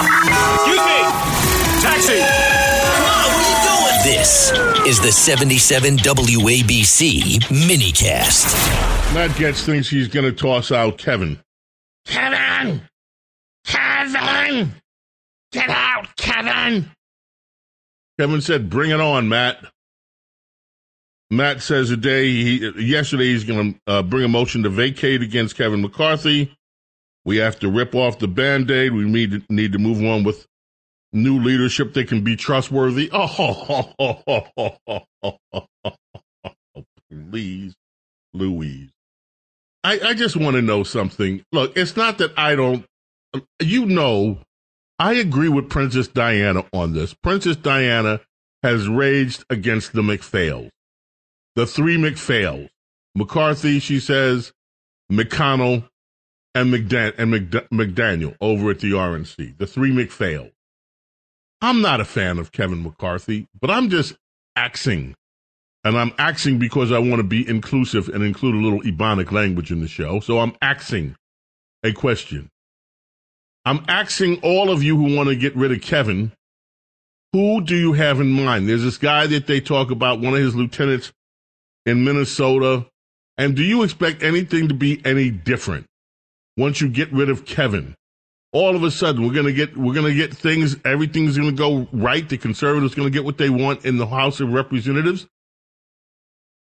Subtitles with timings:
[0.00, 1.00] Excuse me!
[1.82, 2.20] Taxi!
[2.20, 4.16] Mom, what are you doing?
[4.16, 4.52] This
[4.86, 8.54] is the 77 WABC minicast.
[9.12, 11.40] Matt Gaetz thinks he's going to toss out Kevin.
[12.06, 12.82] Kevin!
[13.64, 14.72] Kevin!
[15.50, 16.90] Get out, Kevin!
[18.18, 19.64] Kevin said, "Bring it on, Matt."
[21.30, 25.56] Matt says today, he, yesterday, he's going to uh, bring a motion to vacate against
[25.56, 26.56] Kevin McCarthy.
[27.28, 28.94] We have to rip off the band aid.
[28.94, 30.46] We need need to move on with
[31.12, 33.10] new leadership that can be trustworthy.
[33.12, 33.92] Oh,
[37.30, 37.74] please,
[38.32, 38.88] Louise.
[39.84, 41.44] I, I just want to know something.
[41.52, 42.86] Look, it's not that I don't,
[43.34, 44.38] um, you know,
[44.98, 47.12] I agree with Princess Diana on this.
[47.12, 48.22] Princess Diana
[48.62, 50.70] has raged against the McPhails,
[51.56, 52.70] the three McPhails.
[53.14, 54.54] McCarthy, she says,
[55.12, 55.90] McConnell,
[56.58, 60.50] and, McDan- and McD- McDaniel over at the RNC, the three McPhails.
[61.60, 64.14] I'm not a fan of Kevin McCarthy, but I'm just
[64.56, 65.14] axing.
[65.84, 69.70] And I'm axing because I want to be inclusive and include a little Ebonic language
[69.70, 70.18] in the show.
[70.20, 71.14] So I'm axing
[71.84, 72.50] a question.
[73.64, 76.32] I'm axing all of you who want to get rid of Kevin.
[77.32, 78.68] Who do you have in mind?
[78.68, 81.12] There's this guy that they talk about, one of his lieutenants
[81.86, 82.86] in Minnesota.
[83.36, 85.86] And do you expect anything to be any different
[86.58, 87.94] once you get rid of Kevin?
[88.52, 92.28] all of a sudden we're gonna get we're gonna get things everything's gonna go right.
[92.28, 95.26] The conservatives gonna get what they want in the House of Representatives.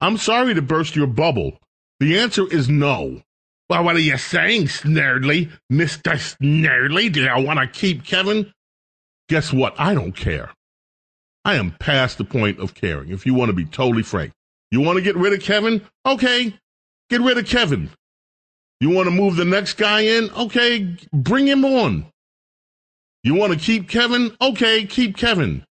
[0.00, 1.58] I'm sorry to burst your bubble.
[2.00, 3.22] The answer is no.
[3.68, 5.50] Well, what are you saying, Snerdley?
[5.72, 6.14] Mr.
[6.14, 7.12] Snerdley?
[7.12, 8.52] Do I want to keep Kevin?
[9.28, 9.78] Guess what?
[9.78, 10.50] I don't care.
[11.44, 14.32] I am past the point of caring, if you want to be totally frank.
[14.70, 15.82] You want to get rid of Kevin?
[16.04, 16.54] Okay,
[17.08, 17.90] get rid of Kevin.
[18.82, 20.28] You want to move the next guy in?
[20.32, 22.04] Okay, bring him on.
[23.22, 24.36] You want to keep Kevin?
[24.40, 25.64] Okay, keep Kevin.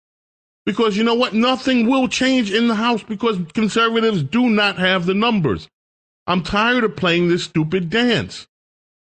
[0.64, 1.34] Because you know what?
[1.34, 5.68] Nothing will change in the House because conservatives do not have the numbers.
[6.28, 8.46] I'm tired of playing this stupid dance.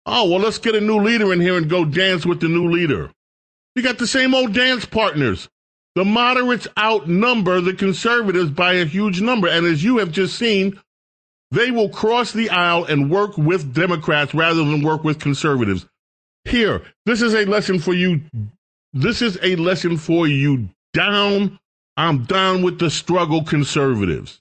[0.06, 2.70] Oh, well, let's get a new leader in here and go dance with the new
[2.70, 3.10] leader.
[3.74, 5.50] You got the same old dance partners.
[5.96, 9.48] The moderates outnumber the conservatives by a huge number.
[9.48, 10.80] And as you have just seen,
[11.50, 15.86] they will cross the aisle and work with Democrats rather than work with conservatives.
[16.44, 18.22] Here, this is a lesson for you.
[18.92, 21.58] This is a lesson for you down.
[21.96, 24.40] I'm down with the struggle conservatives.